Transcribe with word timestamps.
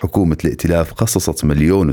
حكومة 0.00 0.36
الائتلاف 0.44 0.92
خصصت 0.92 1.44
مليون 1.44 1.90
و 1.90 1.92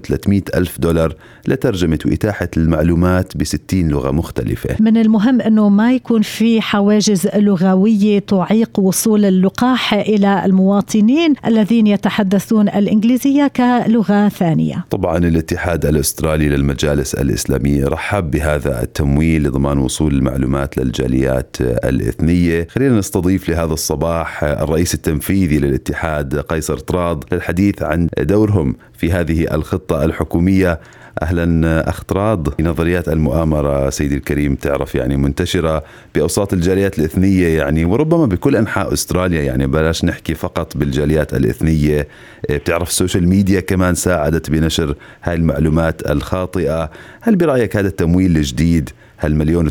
ألف 0.55 0.79
دولار 0.79 1.15
لترجمة 1.47 1.99
وإتاحة 2.05 2.49
المعلومات 2.57 3.37
بستين 3.37 3.89
لغة 3.89 4.11
مختلفة. 4.11 4.75
من 4.79 4.97
المهم 4.97 5.41
أنه 5.41 5.69
ما 5.69 5.93
يكون 5.93 6.21
في 6.21 6.61
حواجز 6.61 7.27
لغوية 7.35 8.19
تعيق 8.19 8.79
وصول 8.79 9.25
اللقاح 9.25 9.93
إلى 9.93 10.45
المواطنين 10.45 11.33
الذين 11.45 11.87
يتحدثون 11.87 12.69
الإنجليزية 12.69 13.47
كلغة 13.47 14.29
ثانية. 14.29 14.85
طبعا 14.89 15.17
الاتحاد 15.17 15.85
الأسترالي 15.85 16.49
للمجالس 16.49 17.15
الإسلامية 17.15 17.87
رحب 17.87 18.31
بهذا 18.31 18.83
التمويل 18.83 19.43
لضمان 19.43 19.77
وصول 19.77 20.13
المعلومات 20.13 20.77
للجاليات 20.77 21.55
الإثنية. 21.61 22.67
خلينا 22.69 22.97
نستضيف 22.97 23.49
لهذا 23.49 23.73
الصباح 23.73 24.43
الرئيس 24.43 24.93
التنفيذي 24.93 25.59
للاتحاد 25.59 26.39
قيصر 26.39 26.77
طراد 26.77 27.23
للحديث 27.31 27.81
عن 27.81 27.96
عن 27.97 28.07
دورهم 28.19 28.75
في 28.93 29.11
هذه 29.11 29.55
الخطة 29.55 30.05
الحكومية 30.05 30.79
أهلا 31.21 31.89
اخ 31.89 32.03
طراد 32.03 32.61
نظريات 32.61 33.09
المؤامرة 33.09 33.89
سيدي 33.89 34.15
الكريم 34.15 34.55
تعرف 34.55 34.95
يعني 34.95 35.17
منتشرة 35.17 35.83
بأوساط 36.15 36.53
الجاليات 36.53 36.99
الإثنية 36.99 37.57
يعني 37.57 37.85
وربما 37.85 38.25
بكل 38.25 38.55
أنحاء 38.55 38.93
أستراليا 38.93 39.41
يعني 39.41 39.67
بلاش 39.67 40.05
نحكي 40.05 40.35
فقط 40.35 40.77
بالجاليات 40.77 41.33
الإثنية. 41.33 42.07
بتعرف 42.49 42.89
ال 42.89 42.95
social 42.95 43.29
media 43.29 43.59
كمان 43.59 43.95
ساعدت 43.95 44.49
بنشر 44.49 44.95
هاي 45.23 45.35
المعلومات 45.35 46.09
الخاطئة. 46.09 46.91
هل 47.21 47.35
برأيك 47.35 47.77
هذا 47.77 47.87
التمويل 47.87 48.37
الجديد 48.37 48.89
هالمليون 49.19 49.67
و 49.67 49.69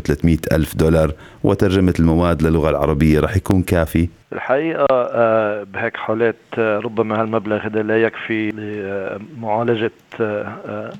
ألف 0.51 0.75
دولار 0.75 1.11
وترجمة 1.43 1.93
المواد 1.99 2.41
للغة 2.41 2.69
العربية 2.69 3.19
رح 3.19 3.37
يكون 3.37 3.61
كافي؟ 3.61 4.09
الحقيقة 4.33 4.85
آه، 4.91 5.63
بهيك 5.63 5.97
حالات 5.97 6.35
آه، 6.57 6.79
ربما 6.79 7.21
هالمبلغ 7.21 7.57
هذا 7.57 7.81
لا 7.81 8.01
يكفي 8.01 8.49
لمعالجة 8.49 9.91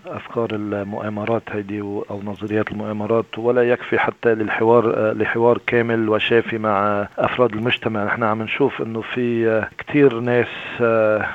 أفكار 0.08 0.50
المؤامرات 0.52 1.44
هيدي 1.52 1.82
أو 1.82 2.22
نظريات 2.26 2.72
المؤامرات 2.72 3.26
ولا 3.38 3.64
يكفي 3.64 4.00
حتى 4.00 4.36
للحوار 4.36 5.14
لحوار 5.14 5.60
كامل 5.68 6.10
وشافي 6.10 6.58
مع 6.58 7.08
أفراد 7.18 7.54
المجتمع. 7.54 8.04
نحن 8.06 8.24
عم 8.24 8.42
نشوف 8.44 8.82
أنه 8.82 9.02
في 9.02 9.64
كتير 9.78 10.20
ناس 10.20 10.48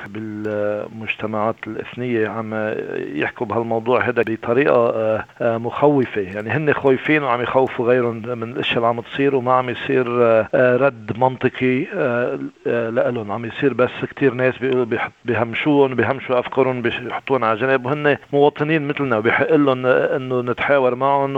بالمجتمعات 0.07 1.55
الإثنية 1.67 2.27
عم 2.27 2.73
يحكوا 2.97 3.47
بهالموضوع 3.47 4.01
هذا 4.09 4.23
بطريقة 4.27 5.23
مخوفة. 5.41 6.21
يعني 6.21 6.49
هن 6.49 6.73
خايفين 6.73 7.23
وعم 7.23 7.41
يخوفوا 7.41 7.85
غيرهم 7.87 8.21
من 8.39 8.43
الأشياء 8.51 8.77
اللي 8.77 8.87
عم 8.87 9.01
تصير 9.01 9.35
وما 9.35 9.53
عم 9.53 9.69
يصير 9.69 10.07
رد 10.55 11.11
منطقي 11.17 11.85
لهم 13.11 13.31
عم 13.31 13.45
يصير 13.45 13.73
بس 13.73 13.89
كتير 14.09 14.33
ناس 14.33 14.57
بيقولوا 14.57 14.85
بيهمشوهم 15.25 15.95
بيهمشوا 15.95 16.39
أفكارهم 16.39 16.81
بيحطوهم 16.81 17.43
على 17.43 17.59
جنب. 17.59 17.72
وهن 17.85 18.17
مواطنين 18.33 18.87
مثلنا 18.87 19.17
وبيحق 19.17 19.53
لهم 19.53 19.85
إنه 19.85 20.41
نتحاور 20.41 20.95
معهم 20.95 21.33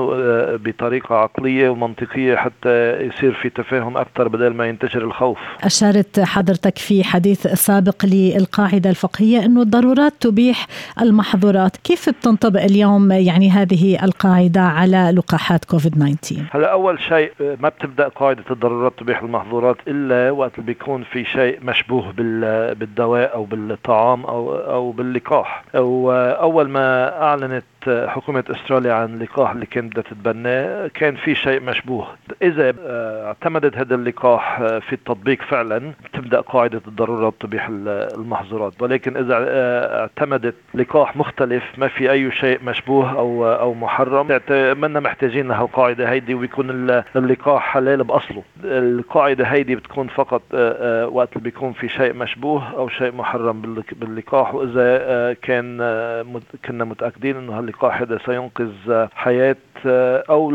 بطريقة 0.58 1.16
عقلية 1.16 1.70
ومنطقية 1.70 2.36
حتى 2.36 3.02
يصير 3.02 3.34
في 3.34 3.50
تفاهم 3.50 3.98
أكثر 3.98 4.28
بدل 4.28 4.54
ما 4.54 4.66
ينتشر 4.66 5.02
الخوف. 5.02 5.38
اشرت 5.64 6.20
حضرتك 6.20 6.78
في 6.78 7.04
حديث 7.04 7.48
سابق 7.48 8.06
للقاعدة 8.06 8.90
الفقهية 8.90 9.46
إنه 9.46 9.62
الضرورات 9.62 10.14
تبيح 10.20 10.68
المحظورات، 11.02 11.78
كيف 11.78 12.10
بتنطبق 12.10 12.62
اليوم 12.62 13.12
يعني 13.12 13.50
هذه 13.50 14.04
القاعدة 14.04 14.62
على 14.62 15.14
لقاحات 15.16 15.66
كوفيد 15.66 15.96
19؟ 15.96 16.56
هلا 16.56 16.72
أول 16.72 17.00
شيء 17.00 17.32
ما 17.40 17.70
بتبدأ 17.70 18.08
قاعدة 18.08 18.44
الضرورات 18.52 18.94
تبيح 18.98 19.22
المحظورات 19.22 19.78
إلا 19.88 20.32
وقت 20.32 20.52
اللي 20.56 20.66
بيكون 20.66 21.04
في 21.04 21.26
شيء 21.26 21.60
مشبوه 21.64 22.12
بالدواء 22.74 23.34
أو 23.34 23.44
بالطعام 23.44 24.26
أو 24.26 24.56
أو 24.56 24.92
باللقاح 24.92 25.64
أو 25.76 26.12
اول 26.16 26.70
ما 26.70 27.18
أعلنت 27.22 27.64
حكومة 27.90 28.44
استراليا 28.50 28.94
عن 28.94 29.14
اللقاح 29.14 29.52
اللي 29.52 29.66
كانت 29.66 29.92
بدها 29.92 30.04
تتبناه 30.04 30.88
كان 30.88 31.16
في 31.16 31.36
شيء 31.36 31.62
مشبوه. 31.62 32.08
إذا 32.42 32.74
آه، 32.80 33.28
اعتمدت 33.28 33.78
هذا 33.78 33.96
اللقاح 33.96 34.60
آه، 34.60 34.80
في 34.80 34.94
التطبيق 34.94 35.42
فعلا 35.42 35.92
تبدأ 36.14 36.42
قاعدة 36.42 36.82
الضرورة 36.88 37.34
تبيح 37.40 37.68
المحظورات. 37.70 38.82
ولكن 38.82 39.18
إذا 39.18 39.38
آه، 39.40 40.02
اعتمدت 40.02 40.56
لقاح 40.74 41.18
مختلف 41.18 41.64
ما 41.78 41.88
في 41.88 42.12
أي 42.12 42.32
شيء 42.32 42.60
مشبوه 42.64 43.12
أو 43.18 43.46
أو 43.46 43.74
محرم 43.74 44.28
منا 44.82 45.00
محتاجين 45.00 45.48
لهالقاعدة 45.48 46.10
هيدي 46.10 46.34
ويكون 46.34 46.70
اللقاح 47.16 47.64
حلال 47.74 48.04
بأصله. 48.04 48.44
القاعدة 48.64 49.46
هيدي 49.46 49.76
بتكون 49.76 50.08
فقط 50.08 50.42
وقت 51.12 51.30
اللي 51.32 51.44
بيكون 51.44 51.74
في 51.74 51.90
شيء 51.90 52.14
مشبوه 52.14 52.76
أو 52.78 52.90
شيء 52.90 53.12
محرم 53.12 53.84
باللقاح. 53.92 54.56
وإذا 54.56 55.34
كان 55.34 55.78
كنا 56.66 56.84
متأكدين 56.84 57.36
إنه 57.38 57.60
اللقاح 57.60 57.75
هذا 57.84 58.20
سينقذ 58.26 59.08
حياة 59.14 59.56
أو 60.30 60.52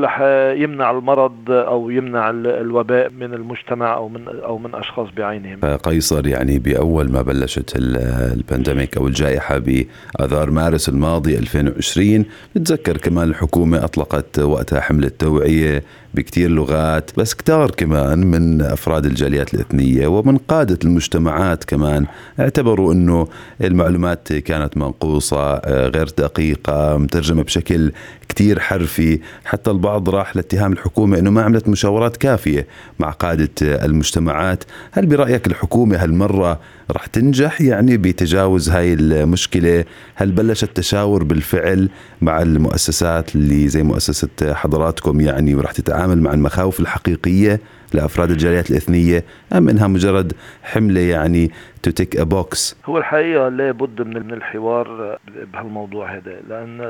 يمنع 0.57 0.91
المرض 0.91 1.51
أو 1.51 1.91
يمنع 1.91 2.31
الوباء 2.31 3.11
من 3.11 3.35
المجتمع 3.35 3.95
أو 3.95 4.09
من 4.09 4.29
أو 4.29 4.59
من 4.59 4.75
أشخاص 4.75 5.09
بعينهم. 5.17 5.77
قيصر 5.77 6.27
يعني 6.27 6.59
بأول 6.59 7.11
ما 7.13 7.23
بلشت 7.23 7.73
البانديميك 7.77 8.97
أو 8.97 9.07
الجائحة 9.07 9.59
بآذار 9.59 10.51
مارس 10.51 10.89
الماضي 10.89 11.39
2020 11.39 12.25
نتذكر 12.57 12.97
كمان 12.97 13.29
الحكومة 13.29 13.85
أطلقت 13.85 14.39
وقتها 14.39 14.81
حملة 14.81 15.11
توعية 15.19 15.83
بكتير 16.15 16.51
لغات 16.51 17.11
بس 17.17 17.35
كتار 17.35 17.71
كمان 17.71 18.19
من 18.19 18.63
أفراد 18.63 19.07
الجاليات 19.07 19.55
الإثنية 19.55 20.07
ومن 20.07 20.37
قادة 20.37 20.79
المجتمعات 20.85 21.65
كمان 21.65 22.07
اعتبروا 22.41 22.93
أنه 22.93 23.29
المعلومات 23.61 24.33
كانت 24.33 24.77
منقوصة 24.77 25.59
غير 25.69 26.09
دقيقة 26.19 26.97
مترجمة 26.97 27.43
بشكل 27.43 27.93
كتير 28.29 28.61
حرفي. 28.61 29.21
حتى 29.45 29.71
البعض 29.71 30.09
راح 30.09 30.37
لاتهام 30.37 30.73
الحكومة 30.73 31.19
أنه 31.19 31.31
ما 31.31 31.43
عملت 31.43 31.69
مشاورات 31.69 32.17
كافية 32.17 32.67
مع 32.99 33.11
قادة 33.11 33.49
المجتمعات. 33.63 34.65
هل 34.93 35.07
برأيك 35.07 35.47
الحكومة 35.47 35.97
هالمرة 35.97 36.61
رح 36.91 37.07
تنجح؟ 37.07 37.61
يعني 37.61 37.97
بتجاوز 37.97 38.69
هاي 38.69 38.95
المشكلة؟ 38.95 39.85
هل 40.15 40.33
بلش 40.33 40.65
التشاور 40.65 41.25
بالفعل 41.25 41.89
مع 42.23 42.43
المؤسسات 42.43 43.35
اللي 43.37 43.69
زي 43.69 43.83
مؤسسة 43.83 44.29
حضراتكم 44.43 45.21
يعني 45.21 45.55
ورح 45.55 45.73
تتعامل 45.73 46.00
مع 46.07 46.33
المخاوف 46.33 46.81
الحقيقية 46.81 47.61
لأفراد 47.95 48.31
الجاليات 48.31 48.71
الإثنية 48.71 49.25
أم 49.57 49.69
إنها 49.69 49.87
مجرد 49.87 50.33
حملة 50.63 51.01
يعني 51.01 51.51
to 51.83 51.91
tick 51.91 52.17
a 52.17 52.23
box 52.23 52.77
هو 52.87 52.99
الحقيقة 52.99 53.49
لابد 53.49 54.03
من 54.03 54.33
الحوار 54.33 55.19
بهالموضوع 55.53 56.15
هذا 56.17 56.37
لأن 56.49 56.81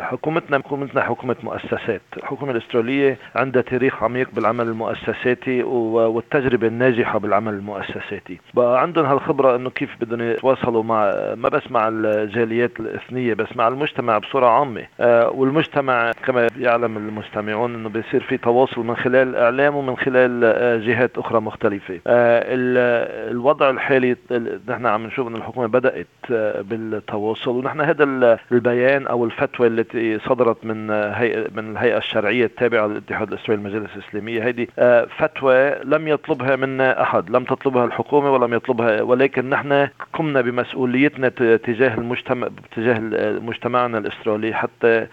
حكومتنا 0.00 0.58
حكومتنا 0.58 1.02
حكومة 1.02 1.36
مؤسسات. 1.42 2.00
الحكومة 2.16 2.52
الأسترالية 2.52 3.18
عندها 3.34 3.62
تاريخ 3.62 4.02
عميق 4.02 4.28
بالعمل 4.32 4.66
المؤسساتي 4.68 5.62
والتجربة 5.62 6.66
الناجحة 6.66 7.18
بالعمل 7.18 7.54
المؤسساتي. 7.54 8.38
بقى 8.54 8.82
عندهم 8.82 9.06
هالخبرة 9.06 9.56
إنه 9.56 9.70
كيف 9.70 9.90
بدهم 10.00 10.20
يتواصلوا 10.20 10.82
مع 10.82 11.12
ما 11.34 11.48
بس 11.48 11.62
مع 11.70 11.88
الجاليات 11.88 12.80
الإثنية 12.80 13.34
بس 13.34 13.56
مع 13.56 13.68
المجتمع 13.68 14.18
بصورة 14.18 14.46
عامة. 14.46 14.82
آه، 15.00 15.30
والمجتمع 15.30 16.10
كما 16.26 16.46
يعلم 16.58 16.96
المستمعون 16.96 17.74
إنه 17.74 17.88
بيصير 17.88 18.20
في 18.22 18.36
تواصل 18.36 18.80
من 18.86 18.96
خلال 18.96 19.28
الاعلام 19.28 19.76
ومن 19.76 19.96
خلال 19.96 20.41
جهات 20.86 21.18
أخرى 21.18 21.40
مختلفة. 21.40 22.00
آه، 22.06 22.42
الوضع 23.30 23.70
الحالي 23.70 24.16
نحن 24.68 24.86
عم 24.86 25.06
نشوف 25.06 25.28
إن 25.28 25.36
الحكومة 25.36 25.66
بدأت 25.66 26.06
آه، 26.30 26.60
بالتواصل 26.60 27.50
ونحن 27.50 27.80
هذا 27.80 28.04
البيان 28.52 29.06
أو 29.06 29.24
الفتوى 29.24 29.66
التي 29.66 30.18
صدرت 30.18 30.64
من 30.64 30.90
هيئه 30.90 31.46
من 31.54 31.70
الهيئة 31.70 31.98
الشرعية 31.98 32.44
التابعة 32.44 32.86
للاتحاد 32.86 33.28
الاسرائيلي 33.32 33.62
للمجالس 33.62 33.96
الإسلامية. 33.96 34.48
هذه 34.48 34.66
آه، 34.78 35.06
فتوى 35.18 35.74
لم 35.84 36.08
يطلبها 36.08 36.56
منا 36.56 37.02
أحد 37.02 37.30
لم 37.30 37.44
تطلبها 37.44 37.84
الحكومة 37.84 38.32
ولم 38.32 38.54
يطلبها 38.54 39.02
ولكن 39.02 39.50
نحن 39.50 39.88
قمنا 40.12 40.40
بمسؤوليتنا 40.40 41.28
تجاه 41.56 41.94
المجتمع 41.94 42.48
تجاه 42.76 42.98
مجتمعنا 43.40 43.98
الأسترالي 43.98 44.54
حتى 44.54 45.06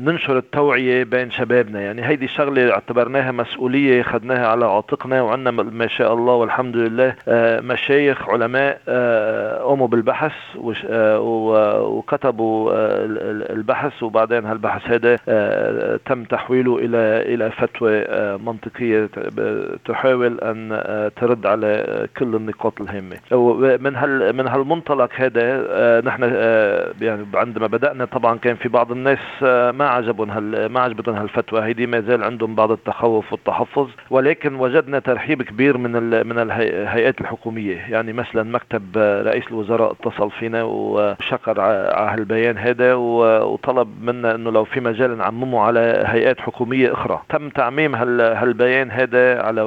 ننشر 0.00 0.38
التوعية 0.38 1.04
بين 1.04 1.30
شبابنا. 1.30 1.80
يعني 1.80 2.06
هيدي 2.06 2.28
شغلة 2.28 2.72
اعتبرناها 2.72 3.32
مسؤولية 3.32 4.00
اخذناها 4.00 4.46
على 4.46 4.64
عاتقنا 4.64 5.22
وعندنا 5.22 5.50
ما 5.50 5.86
شاء 5.86 6.14
الله 6.14 6.34
والحمد 6.34 6.76
لله. 6.76 7.14
مشايخ 7.60 8.28
علماء 8.28 8.80
قاموا 9.64 9.88
بالبحث 9.88 10.32
وكتبوا 11.84 12.72
البحث 13.52 14.02
وبعدين 14.02 14.44
هالبحث 14.44 14.90
هذا 14.90 15.16
تم 16.06 16.24
تحويله 16.24 16.78
إلى 16.78 17.34
إلى 17.34 17.50
فتوى 17.50 18.04
منطقية 18.38 19.08
تحاول 19.84 20.40
أن 20.40 20.80
ترد 21.16 21.46
على 21.46 22.06
كل 22.18 22.34
النقاط 22.36 22.80
الهامة. 22.80 23.16
ومن 23.30 23.96
هال 23.96 24.36
من 24.36 24.43
هالمنطلق 24.46 25.10
هذا 25.14 26.00
نحن 26.00 26.22
يعني 27.00 27.26
عندما 27.34 27.66
بدأنا 27.66 28.04
طبعا 28.04 28.38
كان 28.38 28.56
في 28.56 28.68
بعض 28.68 28.92
الناس 28.92 29.18
ما 29.74 29.88
عجبهم 29.88 30.30
هال 30.30 30.66
ما 30.66 30.80
عجبتهم 30.80 31.14
هالفتوى. 31.14 31.62
هيدي 31.64 31.86
ما 31.86 32.00
زال 32.00 32.24
عندهم 32.24 32.54
بعض 32.54 32.70
التخوف 32.70 33.32
والتحفظ 33.32 33.88
ولكن 34.10 34.54
وجدنا 34.54 34.98
ترحيب 34.98 35.42
كبير 35.42 35.78
من 35.78 35.92
من 36.26 36.38
الهيئات 36.38 37.20
الحكومية. 37.20 37.76
يعني 37.90 38.12
مثلا 38.12 38.42
مكتب 38.42 38.82
رئيس 39.26 39.44
الوزراء 39.50 39.92
اتصل 39.92 40.30
فينا 40.30 40.62
وشكر 40.62 41.60
على 41.60 42.12
هالبيان 42.12 42.58
هذا 42.58 42.94
وطلب 42.94 43.88
منا 44.02 44.34
إنه 44.34 44.50
لو 44.50 44.64
في 44.64 44.80
مجال 44.80 45.18
نعممه 45.18 45.60
على 45.60 46.04
هيئات 46.06 46.40
حكومية 46.40 46.92
أخرى. 46.92 47.22
تم 47.28 47.48
تعميم 47.48 47.94
هالبيان 47.94 48.90
هذا 48.90 49.42
على 49.42 49.62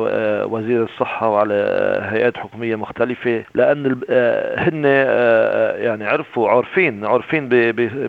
وزير 0.49 0.83
الصحة 0.83 1.29
وعلى 1.29 1.53
هيئات 2.11 2.37
حكومية 2.37 2.75
مختلفة 2.75 3.43
لأن 3.55 3.99
هن 4.67 4.85
يعني 5.77 6.05
عرفوا 6.05 6.49
عارفين 6.49 7.05
عارفين 7.05 7.49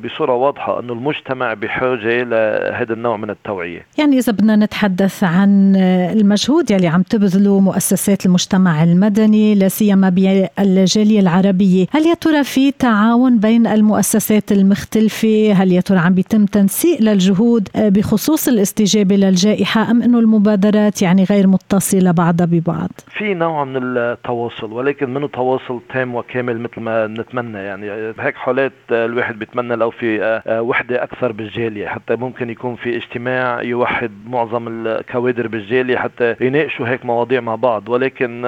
بصورة 0.04 0.34
واضحة 0.34 0.80
إنه 0.80 0.92
المجتمع 0.92 1.54
بحاجة 1.54 2.22
لهذا 2.22 2.92
النوع 2.92 3.16
من 3.16 3.30
التوعية. 3.30 3.86
يعني 3.98 4.18
إذا 4.18 4.32
بدنا 4.32 4.56
نتحدث 4.56 5.24
عن 5.24 5.76
المجهود 6.16 6.70
يلي 6.70 6.86
عم 6.86 7.02
تبذله 7.02 7.60
مؤسسات 7.60 8.26
المجتمع 8.26 8.82
المدني 8.82 9.54
لا 9.54 9.68
سيما 9.68 10.08
بالجالية 10.08 11.20
العربية 11.20 11.86
هل 11.90 12.06
يا 12.06 12.14
ترى 12.14 12.44
في 12.44 12.70
تعاون 12.70 13.38
بين 13.38 13.66
المؤسسات 13.66 14.52
المختلفة؟ 14.52 15.52
هل 15.52 15.72
يا 15.72 15.80
ترى 15.80 15.98
عم 15.98 16.14
بيتم 16.14 16.46
تنسيق 16.46 17.02
للجهود 17.02 17.68
بخصوص 17.74 18.48
الاستجابة 18.48 19.16
للجائحة 19.16 19.90
أم 19.90 20.02
إنه 20.02 20.18
المبادرات 20.18 21.02
يعني 21.02 21.24
غير 21.24 21.46
متصلة 21.46 22.10
بعضها 22.10 22.46
ببعض؟ 22.46 22.90
في 23.18 23.34
نوع 23.34 23.64
من 23.64 23.76
التواصل 23.76 24.72
ولكن 24.72 25.14
منه 25.14 25.28
تواصل 25.28 25.80
تام 25.92 26.14
وكامل 26.14 26.60
مثل 26.60 26.80
ما 26.80 27.06
نتمنى. 27.06 27.57
يعني 27.62 28.12
بهيك 28.12 28.36
حالات 28.36 28.72
الواحد 28.90 29.38
بيتمنى 29.38 29.76
لو 29.76 29.90
في 29.90 30.40
وحدة 30.48 31.02
أكثر 31.02 31.32
بالجالية 31.32 31.86
حتى 31.88 32.16
ممكن 32.16 32.50
يكون 32.50 32.76
في 32.76 32.96
اجتماع 32.96 33.62
يوحد 33.62 34.10
معظم 34.26 34.68
الكوادر 34.68 35.48
بالجالية 35.48 35.96
حتى 35.96 36.36
يناقشوا 36.40 36.88
هيك 36.88 37.04
مواضيع 37.04 37.40
مع 37.40 37.54
بعض. 37.54 37.88
ولكن 37.88 38.42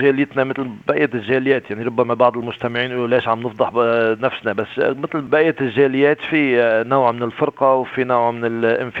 جاليتنا 0.00 0.44
مثل 0.44 0.70
بقية 0.88 1.10
الجاليات 1.14 1.70
يعني 1.70 1.84
ربما 1.84 2.14
بعض 2.14 2.36
المستمعين 2.38 2.90
يقولوا 2.90 3.08
ليش 3.08 3.28
عم 3.28 3.40
نفضح 3.40 3.70
نفسنا 4.22 4.52
بس 4.52 4.78
مثل 4.78 5.20
بقية 5.20 5.54
الجاليات 5.60 6.20
في 6.20 6.56
نوع 6.86 7.12
من 7.12 7.22
الفرقة 7.22 7.74
وفي 7.74 8.04
نوع 8.04 8.30
من 8.30 8.40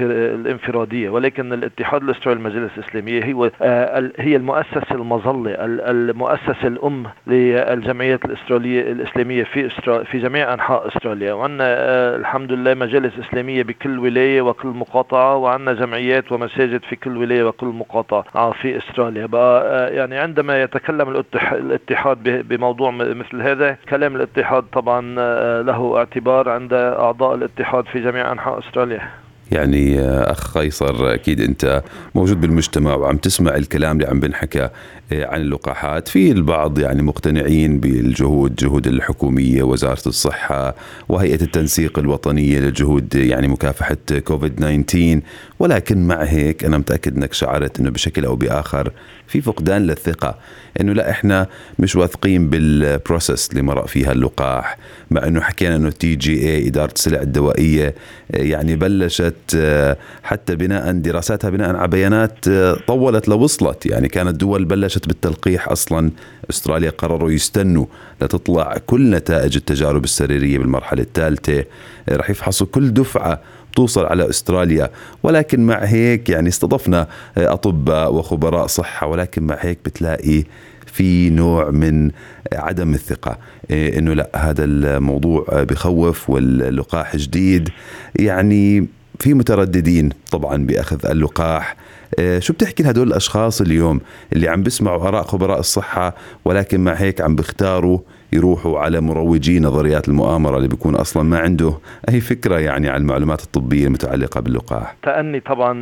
الانفرادية. 0.00 1.10
ولكن 1.10 1.52
الاتحاد 1.52 2.02
الاسترالي 2.02 2.40
للمجالس 2.40 2.78
الإسلامية 2.78 3.32
هو 3.32 3.50
هي 4.18 4.36
المؤسسة 4.36 4.86
المظلة 4.92 5.54
المؤسسة 5.60 6.66
الأم 6.66 7.06
للجمعيات 7.26 8.24
الاستراليه 8.24 8.80
الإسلامية. 8.92 9.25
في 9.28 9.68
في 10.04 10.18
جميع 10.18 10.54
أنحاء 10.54 10.88
إستراليا 10.88 11.32
وعندنا 11.32 11.66
الحمد 12.16 12.52
لله 12.52 12.74
مجالس 12.74 13.12
إسلامية 13.18 13.62
بكل 13.62 13.98
ولاية 13.98 14.42
وكل 14.42 14.68
مقاطعة 14.68 15.36
وعندنا 15.36 15.72
جمعيات 15.72 16.32
ومساجد 16.32 16.80
في 16.82 16.96
كل 16.96 17.16
ولاية 17.16 17.44
وكل 17.44 17.66
مقاطعة 17.66 18.52
في 18.52 18.78
إستراليا. 18.78 19.26
بقى 19.26 19.94
يعني 19.94 20.18
عندما 20.18 20.62
يتكلم 20.62 21.22
الاتحاد 21.52 22.18
بموضوع 22.48 22.90
مثل 22.90 23.42
هذا 23.42 23.76
كلام 23.88 24.16
الاتحاد 24.16 24.62
طبعا 24.72 25.00
له 25.62 25.96
اعتبار 25.98 26.48
عند 26.48 26.72
أعضاء 26.74 27.34
الاتحاد 27.34 27.84
في 27.86 28.00
جميع 28.00 28.32
أنحاء 28.32 28.58
إستراليا. 28.58 29.08
يعني 29.52 30.00
أخ 30.00 30.58
قيصر 30.58 31.14
أكيد 31.14 31.40
أنت 31.40 31.82
موجود 32.14 32.40
بالمجتمع 32.40 32.94
وعم 32.94 33.16
تسمع 33.16 33.56
الكلام 33.56 33.96
اللي 33.96 34.08
عم 34.08 34.20
بنحكى 34.20 34.68
عن 35.12 35.40
اللقاحات. 35.40 36.08
في 36.08 36.30
البعض 36.30 36.78
يعني 36.78 37.02
مقتنعين 37.02 37.80
بالجهود 37.80 38.54
جهود 38.54 38.86
الحكومية 38.86 39.62
وزارة 39.62 40.02
الصحة 40.08 40.74
وهيئة 41.08 41.42
التنسيق 41.42 41.98
الوطنية 41.98 42.60
لجهود 42.60 43.14
يعني 43.14 43.48
مكافحة 43.48 43.96
كوفيد 44.24 44.56
19 44.56 45.20
ولكن 45.58 46.06
مع 46.06 46.22
هيك 46.22 46.64
أنا 46.64 46.78
متأكد 46.78 47.16
أنك 47.16 47.32
شعرت 47.32 47.80
إنه 47.80 47.90
بشكل 47.90 48.24
أو 48.24 48.36
بآخر 48.36 48.92
في 49.26 49.40
فقدان 49.40 49.86
للثقة. 49.86 50.38
إنه 50.80 50.92
لا 50.92 51.10
إحنا 51.10 51.46
مش 51.78 51.96
واثقين 51.96 52.50
بال 52.50 52.72
process 52.72 53.50
اللي 53.50 53.62
مرق 53.62 53.86
فيها 53.86 54.12
اللقاح. 54.12 54.78
مع 55.10 55.26
إنه 55.26 55.40
حكينا 55.40 55.76
إنه 55.76 55.90
TGA 55.90 56.68
إدارة 56.68 56.92
السلع 56.92 57.20
الدوائية 57.20 57.94
يعني 58.30 58.76
بلشت 58.76 59.35
حتى 60.22 60.56
بناء 60.56 60.92
دراساتها 60.92 61.50
بناء 61.50 61.76
على 61.76 61.88
بيانات 61.88 62.48
طولت 62.86 63.28
لوصلت. 63.28 63.86
يعني 63.86 64.08
كانت 64.08 64.40
دول 64.40 64.64
بلشت 64.64 65.08
بالتلقيح 65.08 65.68
أصلا. 65.68 66.10
أستراليا 66.50 66.90
قرروا 66.90 67.30
يستنوا 67.30 67.86
لتطلع 68.22 68.76
كل 68.86 69.10
نتائج 69.10 69.56
التجارب 69.56 70.04
السريرية 70.04 70.58
بالمرحلة 70.58 71.02
الثالثة. 71.02 71.64
رح 72.10 72.30
يفحصوا 72.30 72.66
كل 72.66 72.94
دفعة 72.94 73.40
توصل 73.76 74.06
على 74.06 74.30
أستراليا. 74.30 74.90
ولكن 75.22 75.66
مع 75.66 75.78
هيك 75.78 76.28
يعني 76.28 76.48
استضفنا 76.48 77.06
أطباء 77.36 78.14
وخبراء 78.14 78.66
صحة. 78.66 79.06
ولكن 79.06 79.42
مع 79.42 79.56
هيك 79.60 79.78
بتلاقي 79.84 80.44
في 80.86 81.30
نوع 81.30 81.70
من 81.70 82.10
عدم 82.52 82.94
الثقة. 82.94 83.38
إنه 83.70 84.12
لا 84.12 84.30
هذا 84.34 84.64
الموضوع 84.64 85.46
بخوف 85.50 86.30
واللقاح 86.30 87.16
جديد. 87.16 87.68
يعني 88.14 88.86
في 89.18 89.34
مترددين 89.34 90.08
طبعا 90.30 90.66
بأخذ 90.66 91.06
اللقاح. 91.06 91.76
شو 92.38 92.52
بتحكي 92.52 92.82
لهدول 92.82 93.08
الأشخاص 93.08 93.60
اليوم 93.60 94.00
اللي 94.32 94.48
عم 94.48 94.62
بيسمعوا 94.62 95.08
آراء 95.08 95.22
خبراء 95.22 95.60
الصحة 95.60 96.14
ولكن 96.44 96.80
مع 96.80 96.92
هيك 96.92 97.20
عم 97.20 97.36
بيختاروا 97.36 97.98
يروحوا 98.32 98.78
على 98.78 99.00
مروجي 99.00 99.60
نظريات 99.60 100.08
المؤامرة 100.08 100.56
اللي 100.56 100.68
بيكون 100.68 100.94
أصلا 100.94 101.22
ما 101.22 101.38
عنده 101.38 101.72
أي 102.08 102.20
فكرة 102.20 102.58
يعني 102.58 102.88
عن 102.88 103.00
المعلومات 103.00 103.42
الطبية 103.42 103.86
المتعلقة 103.86 104.40
باللقاح. 104.40 104.96
تأني 105.02 105.40
طبعا 105.40 105.72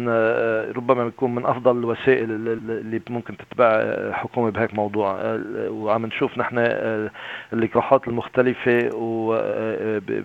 ربما 0.77 1.05
بيكون 1.05 1.35
من 1.35 1.47
أفضل 1.47 1.79
الوسائل 1.79 2.31
اللي 2.31 3.01
ممكن 3.11 3.37
تتبع 3.37 3.83
حكومة 4.13 4.51
بهيك 4.51 4.75
موضوع 4.75 5.39
وعم 5.69 6.07
نشوف 6.07 6.39
نحن 6.39 6.59
اللقاحات 7.53 8.09
المختلفة 8.09 8.91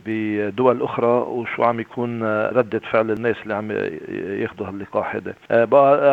بدول 0.05 0.81
أخرى 0.81 1.07
وشو 1.07 1.63
عم 1.63 1.79
يكون 1.79 2.23
ردة 2.47 2.81
فعل 2.91 3.11
الناس 3.11 3.35
اللي 3.43 3.53
عم 3.53 3.71
ياخذوا 4.41 4.67
هاللقاح 4.67 5.15
هذا. 5.15 5.33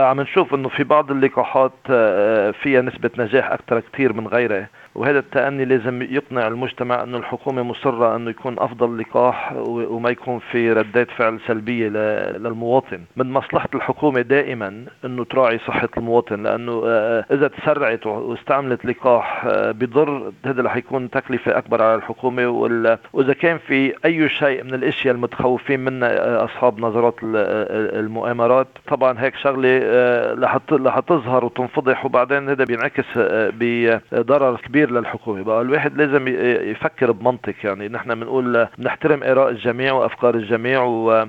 عم 0.05 0.21
نشوف 0.21 0.55
إنه 0.55 0.69
في 0.69 0.85
بعض 0.85 1.11
اللقاحات 1.11 1.73
فيها 2.63 2.83
نسبة 2.83 3.11
نجاح 3.19 3.53
أكثر 3.53 3.81
كثير 3.93 4.13
من 4.13 4.27
غيرها 4.27 4.69
وهذا 4.97 5.19
التأني 5.19 5.65
لازم 5.65 6.03
يقنع 6.03 6.47
المجتمع 6.47 7.03
أنه 7.03 7.19
الحكومة 7.19 7.63
مصرة 7.63 8.17
أنه 8.17 8.31
يكون 8.31 8.57
أفضل 8.59 8.99
لقاح 8.99 9.53
وما 9.67 10.11
يكون 10.11 10.39
في 10.39 10.73
ردات 10.73 11.11
فعل 11.11 11.41
سلبية 11.47 11.89
للمواطن. 11.89 13.01
من 13.17 13.33
مصلحة 13.33 13.69
الحكومة 13.75 14.21
دائما 14.21 14.85
أنه 15.05 15.25
تراعي 15.25 15.59
صحة 15.59 15.89
المواطن 15.97 16.43
لأنه 16.43 16.83
إذا 17.31 17.49
تسرعت 17.49 18.07
واستعملت 18.07 18.85
لقاح 18.85 19.47
بضر 19.53 20.33
هذا 20.47 20.63
رح 20.63 20.77
يكون 20.77 21.11
تكلفة 21.11 21.59
أكبر 21.59 21.83
على 21.83 21.95
الحكومة 21.95 22.49
وإذا 23.13 23.33
كان 23.33 23.59
في 23.59 23.95
أي 24.05 24.29
شيء 24.29 24.65
من 24.65 24.75
الأشياء 24.75 25.15
المتخوفين 25.15 25.81
منها 25.81 26.45
أصحاب 26.45 26.81
نظرات 26.81 27.15
المؤامرات. 27.23 28.69
طبعا 28.89 29.21
هيك 29.21 29.37
شغلة 29.37 29.81
رح 30.73 30.99
تظهر 30.99 31.45
وتنفضح 31.45 32.05
وبعدين 32.05 32.49
هذا 32.49 32.65
بينعكس 32.65 33.05
بضرر 33.53 34.57
كبير 34.57 34.86
كبير 34.87 35.01
للحكومة. 35.01 35.43
بقى 35.43 35.61
الواحد 35.61 35.97
لازم 35.97 36.29
يفكر 36.71 37.13
بمنطق. 37.13 37.55
يعني 37.65 37.89
نحن 37.89 38.15
بنقول 38.15 38.67
بنحترم 38.79 39.23
آراء 39.23 39.49
الجميع 39.49 39.93
وأفكار 39.93 40.35
الجميع 40.35 40.83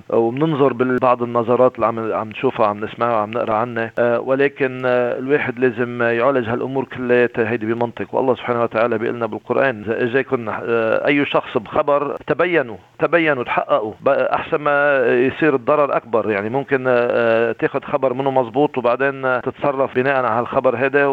وبننظر 0.10 0.74
ببعض 0.74 1.24
النظرات 1.24 1.76
اللي 1.76 1.86
عم 1.86 2.14
عم 2.14 2.30
نشوفها 2.30 2.68
عم 2.68 2.86
نسمعها 2.86 3.14
وعم 3.14 3.32
نقرأ 3.32 3.54
عنها. 3.54 3.92
ولكن 4.18 4.82
الواحد 4.86 5.60
لازم 5.60 6.02
يعالج 6.02 6.50
هالأمور 6.50 6.86
كلها 6.86 7.30
هيدي 7.38 7.74
بمنطق. 7.74 8.16
والله 8.16 8.36
سبحانه 8.36 8.64
وتعالى 8.64 8.98
بيقول 8.98 9.16
لنا 9.16 9.26
بالقرآن 9.26 9.82
إذا 9.82 10.04
اجاكم 10.04 10.46
أي 11.08 11.26
شخص 11.26 11.58
بخبر 11.58 12.16
تبينوا 12.28 12.78
تبينوا 13.00 13.44
تحققوا. 13.44 13.94
أحسن 14.08 14.58
ما 14.58 15.06
يصير 15.08 15.56
الضرر 15.56 15.98
أكبر. 15.98 16.32
يعني 16.32 16.50
ممكن 16.50 16.84
تاخذ 17.60 17.82
خبر 17.82 18.14
منه 18.14 18.32
مزبوط 18.32 18.78
وبعدين 18.78 19.42
تتصرف 19.42 19.96
بناء 19.96 20.16
على 20.16 20.28
هالخبر 20.28 20.76
هذا 20.76 21.06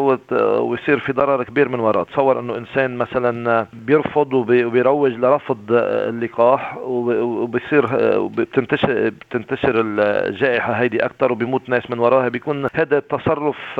ويصير 0.59 0.99
في 0.99 1.13
ضرر 1.13 1.43
كبير 1.43 1.69
من 1.69 1.79
وراء. 1.79 2.03
تصور 2.03 2.34
نتصور 2.35 2.39
أنه 2.39 2.57
إنسان 2.57 2.97
مثلا 2.97 3.65
بيرفض 3.73 4.33
وبيروج 4.33 5.11
لرفض 5.11 5.57
اللقاح 5.71 6.77
وبصير 6.77 7.85
بتنتشر 8.27 9.09
بتنتشر 9.09 9.73
الجائحة 9.75 10.73
هيدي 10.73 11.05
أكثر 11.05 11.31
وبيموت 11.31 11.69
ناس 11.69 11.91
من 11.91 11.99
وراها. 11.99 12.27
بيكون 12.29 12.67
هذا 12.73 12.97
التصرف 12.97 13.79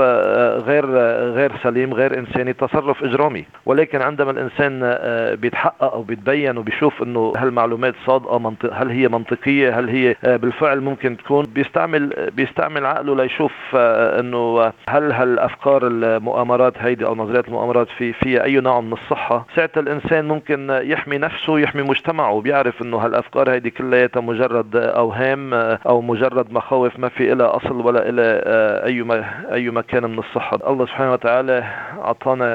غير 0.67 0.85
غير 1.31 1.51
سليم 1.63 1.93
غير 1.93 2.19
إنساني 2.19 2.53
تصرف 2.53 3.03
إجرامي. 3.03 3.45
ولكن 3.65 4.01
عندما 4.01 4.31
الإنسان 4.31 4.97
بيتحقق 5.41 5.93
أو 5.93 6.03
بيتبين 6.03 6.57
وبيشوف 6.57 7.03
أنه 7.03 7.33
هالمعلومات 7.37 7.93
صادقة 8.05 8.39
منطق 8.39 8.73
هل 8.73 8.89
هي 8.89 9.07
منطقية 9.07 9.79
هل 9.79 9.89
هي 9.89 10.15
بالفعل 10.23 10.81
ممكن 10.81 11.17
تكون 11.17 11.45
بيستعمل 11.45 12.31
بيستعمل 12.35 12.85
عقله 12.85 13.15
ليشوف 13.15 13.51
أنه 13.75 14.71
هل 14.89 15.11
هالأفكار 15.11 15.87
المؤامرات 15.87 16.73
هيدي 16.77 17.05
أو 17.05 17.15
نظريات 17.15 17.47
المؤامرات 17.47 17.87
في 17.97 18.34
فيها 18.35 18.43
أي 18.43 18.59
نوع 18.59 18.81
من 18.81 18.93
الصحة. 18.93 19.45
ساعتها 19.55 19.81
الإنسان 19.81 20.27
ممكن 20.27 20.79
يحمي 20.83 21.17
نفسه 21.17 21.59
يحمي 21.59 21.81
مجتمعه. 21.81 22.31
وبيعرف 22.31 22.81
إنه 22.81 22.97
هالافكار 22.97 23.51
هيدي 23.51 23.69
كلياتها 23.69 24.21
مجرد 24.21 24.75
أوهام 24.75 25.53
أو 25.53 26.01
مجرد 26.01 26.51
مخاوف 26.51 26.99
ما 26.99 27.09
في 27.09 27.35
لها 27.35 27.55
أصل 27.55 27.85
ولا 27.85 28.11
لها 28.11 28.85
أي 28.85 29.05
أي 29.53 29.69
مكان 29.69 30.03
من 30.03 30.19
الصحة. 30.19 30.59
الله 30.67 30.85
سبحانه 30.85 31.13
وتعالى 31.13 31.63
أعطانا 32.01 32.45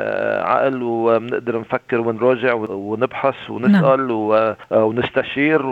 عقل 0.45 0.83
وبنقدر 0.83 1.59
نفكر 1.59 2.01
ونراجع 2.01 2.55
ونبحث 2.55 3.51
ونسأل 3.51 4.09
نعم. 4.09 4.55
ونستشير 4.71 5.67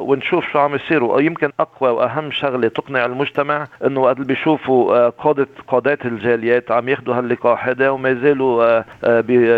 ونشوف 0.00 0.48
شو 0.52 0.58
عم 0.58 0.74
يصير. 0.74 1.04
ويمكن 1.04 1.50
أقوى 1.60 1.90
وأهم 1.90 2.30
شغلة 2.30 2.68
تقنع 2.68 3.04
المجتمع 3.04 3.66
إنه 3.86 4.00
وقت 4.00 4.20
بيشوفوا 4.20 5.08
قاده 5.08 5.48
قادات 5.68 6.06
الجاليات 6.06 6.70
عم 6.70 6.88
ياخذوا 6.88 7.14
هاللقاح 7.14 7.68
هذا 7.68 7.90
وما 7.90 8.08
يزالوا 8.08 8.82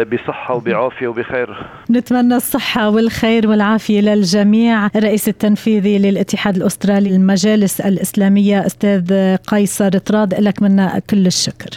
بصحة 0.05 0.55
وبعافية 0.55 1.09
وبخير. 1.09 1.67
نتمنى 1.91 2.37
الصحة 2.37 2.91
والخير 2.91 3.49
والعافية 3.49 4.01
للجميع. 4.01 4.87
الرئيس 4.97 5.29
التنفيذي 5.29 5.99
للاتحاد 5.99 6.57
الأسترالي 6.57 7.11
للمجالس 7.11 7.81
الإسلامية 7.81 8.67
أستاذ 8.67 9.37
قيصر 9.37 9.99
طراد 9.99 10.35
لك 10.35 10.63
منا 10.63 11.01
كل 11.11 11.27
الشكر. 11.27 11.71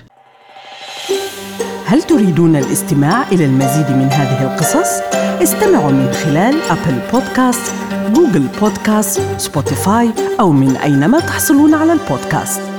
هل 1.86 2.01
تريدون 2.01 2.55
الاستماع 2.55 3.24
إلى 3.31 3.45
المزيد 3.45 3.89
من 3.89 4.10
هذه 4.12 4.53
القصص؟ 4.53 5.01
استمعوا 5.43 5.91
من 5.91 6.12
خلال 6.12 6.55
أبل 6.69 7.00
بودكاست، 7.13 7.74
جوجل 8.13 8.48
بودكاست، 8.62 9.22
سبوتيفاي 9.38 10.10
أو 10.39 10.51
من 10.51 10.75
أينما 10.75 11.19
تحصلون 11.19 11.74
على 11.74 11.93
البودكاست. 11.93 12.73